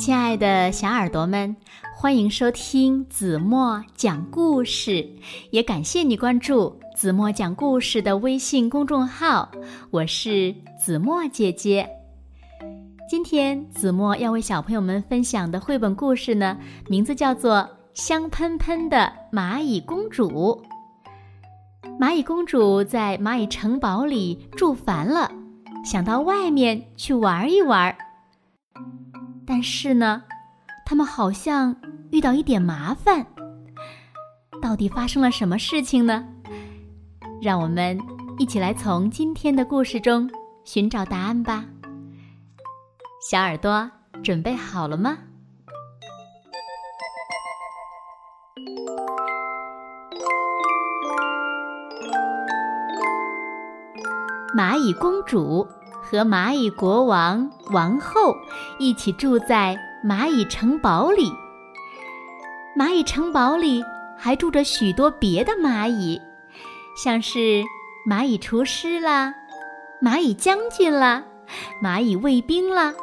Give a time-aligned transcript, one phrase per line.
[0.00, 1.54] 亲爱的小耳朵们，
[1.94, 5.06] 欢迎收听子墨讲故事，
[5.50, 9.50] 也感谢你关注子墨讲故事的微信公众号。
[9.90, 11.86] 我是子墨姐姐。
[13.10, 16.56] 今天子墨要为小朋友们分享的绘本故事呢，
[16.88, 17.56] 名字叫做
[17.92, 20.30] 《香喷喷的蚂蚁公主》。
[22.00, 25.30] 蚂蚁公主在蚂蚁城堡里住烦了，
[25.84, 27.94] 想到外面去玩一玩。
[29.52, 30.22] 但是呢，
[30.86, 31.74] 他们好像
[32.12, 33.26] 遇到一点麻烦。
[34.62, 36.24] 到底发生了什么事情呢？
[37.42, 37.98] 让我们
[38.38, 40.30] 一起来从今天的故事中
[40.64, 41.64] 寻找答案吧。
[43.28, 43.90] 小耳朵
[44.22, 45.18] 准备好了吗？
[54.56, 55.66] 蚂蚁公主。
[56.02, 58.34] 和蚂蚁国王、王后
[58.80, 61.30] 一起住在蚂蚁城堡里。
[62.74, 63.84] 蚂蚁城堡里
[64.16, 66.18] 还住着许多别的蚂蚁，
[66.96, 67.62] 像是
[68.08, 69.34] 蚂蚁厨师啦、
[70.02, 71.22] 蚂蚁将军啦、
[71.82, 72.94] 蚂蚁卫兵啦，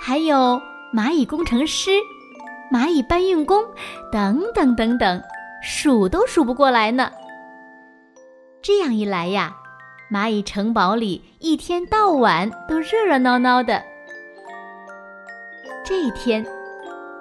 [0.00, 0.60] 还有
[0.94, 1.90] 蚂蚁工程师、
[2.72, 3.64] 蚂蚁搬运工
[4.12, 5.20] 等等等等，
[5.60, 7.10] 数都数不过来呢。
[8.62, 9.56] 这样一来呀。
[10.08, 13.82] 蚂蚁城堡里一天到晚都热热闹闹的。
[15.88, 16.44] 这一天，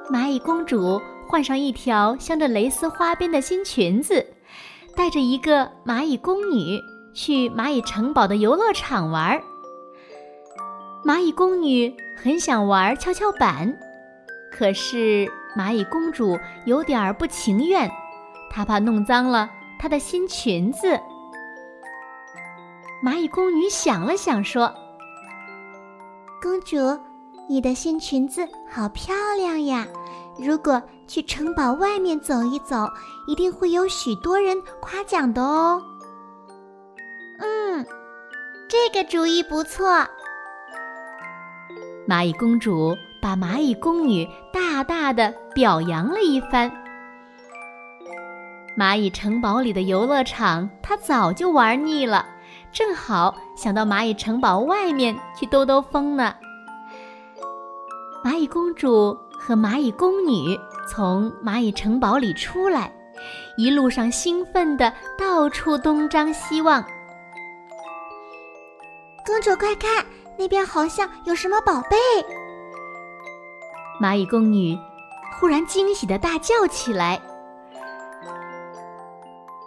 [0.10, 4.26] 蚂蚁公主换上一条镶着蕾丝花边的新裙子，
[4.96, 6.82] 带着一个蚂蚁宫女
[7.14, 9.40] 去蚂蚁城堡的游乐场玩。
[11.06, 13.78] 蚂蚁宫女很想玩跷跷板，
[14.52, 17.88] 可是蚂蚁公主有点儿不情愿，
[18.50, 21.00] 她怕弄脏了她的新裙子。
[23.04, 24.74] 蚂蚁宫女想了想，说
[26.42, 26.78] ：“公主，
[27.48, 29.88] 你的新裙子好漂亮呀！
[30.38, 32.90] 如果去城堡外面走一走，
[33.28, 35.82] 一定会有许多人夸奖的哦。
[37.40, 37.86] ”“嗯，
[38.68, 40.06] 这个主意不错。”
[42.08, 46.72] 蚂蚁公主把蚂蚁宫女大大的表扬了一番。
[48.78, 52.26] 蚂蚁城堡里的游乐场，她早就玩腻了。
[52.72, 56.36] 正好想到蚂蚁城堡外面去兜兜风呢。
[58.26, 62.92] 蚂蚁公主和蚂蚁宫女从蚂蚁城堡里出来，
[63.56, 66.84] 一路上兴奋的到处东张西望。
[69.24, 70.04] 公主，快看，
[70.40, 71.96] 那边好像有什么宝贝！
[74.02, 74.76] 蚂蚁宫女
[75.40, 77.22] 忽然惊喜的大叫起来。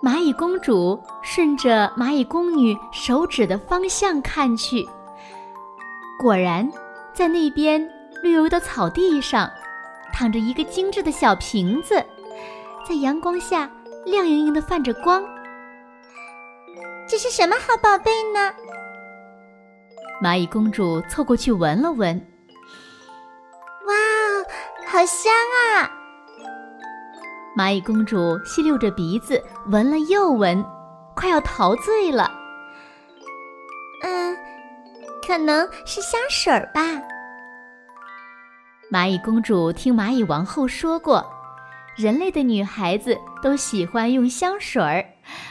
[0.03, 4.85] 蚂蚁公主顺着蚂蚁宫女手指的方向看去，
[6.19, 6.69] 果然，
[7.13, 7.89] 在那边
[8.23, 9.51] 绿油油的草地上，
[10.13, 12.05] 躺着一个精致的小瓶子，
[12.87, 13.71] 在阳光下
[14.05, 15.25] 亮莹莹的泛着光。
[17.09, 18.53] 这是什么好宝贝呢？
[20.23, 22.17] 蚂蚁公主凑过去闻了闻，
[23.87, 23.95] 哇，
[24.87, 25.33] 好香
[25.77, 25.91] 啊！
[27.57, 30.65] 蚂蚁公主吸溜着鼻子，闻了又闻，
[31.15, 32.31] 快要陶醉了。
[34.03, 34.37] 嗯，
[35.27, 36.83] 可能是香水儿吧。
[38.91, 41.23] 蚂蚁公主听蚂蚁王后说过，
[41.95, 45.05] 人类的女孩子都喜欢用香水儿，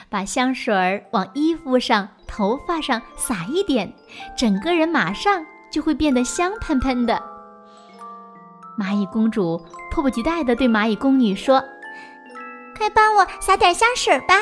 [0.10, 3.94] 把香水儿往衣服上、头发上撒一点，
[4.36, 7.22] 整个人马上就会变得香喷喷的。
[8.76, 11.64] 蚂蚁公主迫不及待地对蚂蚁宫女说。
[12.76, 14.36] 快帮我撒点香水吧！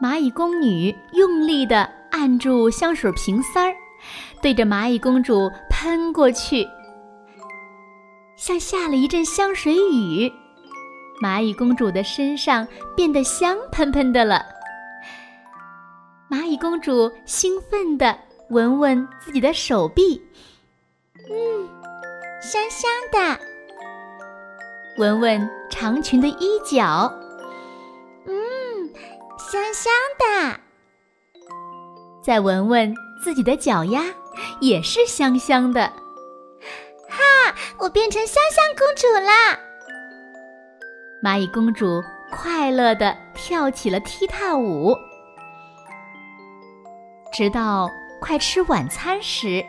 [0.00, 3.74] 蚂蚁宫女用力地按住香水瓶塞儿，
[4.40, 6.66] 对着蚂蚁公主喷过去，
[8.38, 10.32] 像下了一阵香水雨。
[11.20, 14.46] 蚂蚁公主的身上变得香喷喷的了。
[16.30, 18.16] 蚂蚁公主兴奋地
[18.50, 20.22] 闻闻自己的手臂，
[21.28, 21.68] 嗯，
[22.40, 23.40] 香香的。
[24.98, 27.12] 闻闻长裙的衣角，
[28.26, 28.34] 嗯，
[29.38, 30.60] 香香的。
[32.22, 34.04] 再闻闻自己的脚丫，
[34.60, 35.92] 也是香香的。
[37.78, 39.56] 我变成香香公主啦！
[41.22, 44.96] 蚂蚁公主快乐的跳起了踢踏舞。
[47.32, 47.88] 直到
[48.20, 49.64] 快吃晚餐时，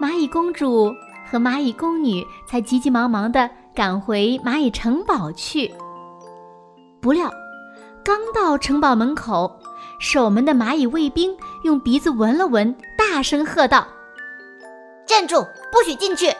[0.00, 0.94] 蚂蚁公主
[1.28, 3.50] 和蚂蚁宫女才急急忙忙的。
[3.72, 5.72] 赶回蚂蚁城堡去。
[7.00, 7.32] 不料，
[8.04, 9.58] 刚到城堡门口，
[10.00, 13.86] 守门的蚂蚁卫兵用鼻子闻了闻，大声喝道
[15.06, 16.34] ：“站住，不许进去！”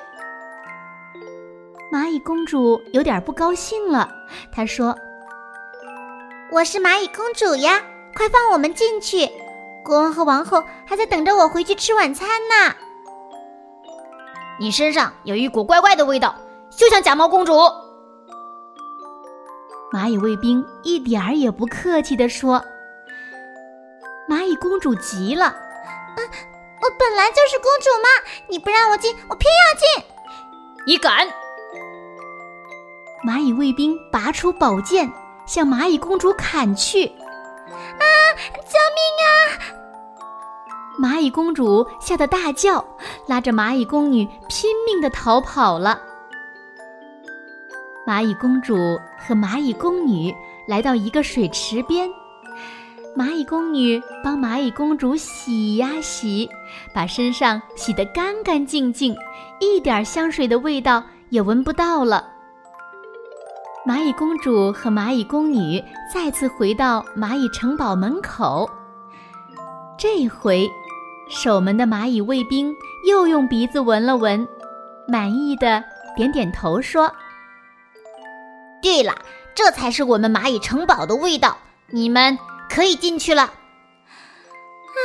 [1.92, 4.08] 蚂蚁公主有点不高兴了，
[4.52, 4.96] 她说
[6.52, 7.82] ：“我是蚂蚁公主呀，
[8.16, 9.28] 快放我们进去！
[9.84, 12.76] 国王和王后还在等着我回去吃晚餐呢。”
[14.60, 16.32] 你身上有一股怪怪的味道，
[16.70, 17.54] 就像假冒公主。
[19.92, 22.62] 蚂蚁卫兵一点儿也不客气地说。
[24.28, 25.46] 蚂蚁公主急了
[26.16, 26.22] ：“嗯，
[26.82, 28.08] 我本来就是公主嘛，
[28.48, 30.04] 你不让我进，我偏要进！
[30.86, 31.26] 你敢！”
[33.24, 35.10] 蚂蚁卫兵拔出宝剑，
[35.46, 37.06] 向蚂蚁公主砍去。
[37.06, 38.04] 啊！
[38.54, 39.28] 救命啊！
[40.98, 42.82] 蚂蚁公主吓得大叫，
[43.26, 46.00] 拉着蚂蚁宫女拼命的逃跑了。
[48.06, 48.74] 蚂蚁公主
[49.18, 50.34] 和蚂蚁宫女
[50.66, 52.08] 来到一个水池边，
[53.16, 56.48] 蚂蚁宫女帮蚂蚁公主洗呀洗，
[56.94, 59.14] 把身上洗得干干净净，
[59.60, 62.26] 一点香水的味道也闻不到了。
[63.86, 65.82] 蚂蚁公主和蚂蚁宫女
[66.12, 68.68] 再次回到蚂蚁城堡门口，
[69.98, 70.68] 这回。
[71.30, 72.74] 守门的蚂蚁卫兵
[73.08, 74.46] 又用鼻子闻了闻，
[75.06, 75.82] 满意的
[76.16, 77.10] 点点头说
[78.82, 79.14] ：“对了，
[79.54, 81.56] 这才是我们蚂蚁城堡的味道，
[81.86, 82.36] 你们
[82.68, 83.42] 可以进去了。”
[84.92, 85.00] 啊，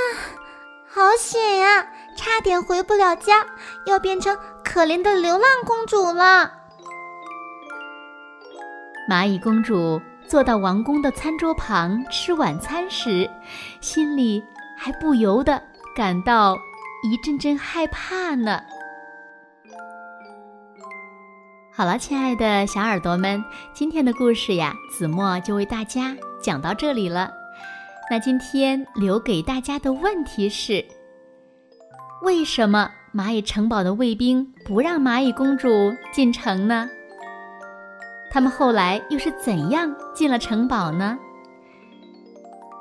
[0.89, 1.87] 好险呀！
[2.17, 3.45] 差点回不了家，
[3.85, 6.51] 要变成可怜的流浪公主了。
[9.09, 13.29] 蚂蚁公主坐到王宫的餐桌旁吃晚餐时，
[13.81, 14.43] 心里
[14.77, 15.61] 还不由得。
[15.95, 16.57] 感到
[17.03, 18.59] 一阵阵害怕呢。
[21.71, 23.41] 好了，亲爱的小耳朵们，
[23.73, 27.31] 今天的故事呀，子墨就为大家讲到这里了。
[28.11, 30.83] 那今天留给大家的问题是：
[32.23, 36.89] 为什么蚂蚁城堡的卫兵不让蚂蚁公主进城呢？
[38.35, 41.17] 他们后来又是怎样进了城堡呢？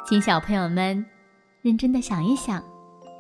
[0.05, 1.07] 请小朋友们
[1.63, 2.61] 认真的想一想。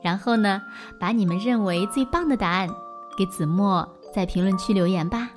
[0.02, 0.60] 然后呢，
[0.98, 2.69] 把你们认为最棒的答案
[3.16, 5.31] 给子墨在评论区留言吧。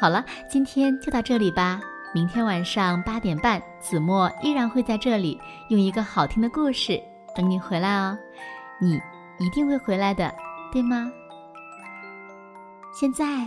[0.00, 1.78] 好了，今天就到这里吧。
[2.14, 5.38] 明天晚上八点半，子墨依然会在这里
[5.68, 6.98] 用一个好听的故事
[7.34, 8.16] 等你回来哦。
[8.80, 8.98] 你
[9.38, 10.34] 一定会回来的，
[10.72, 11.12] 对吗？
[12.94, 13.46] 现在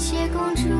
[0.00, 0.79] 谢公主，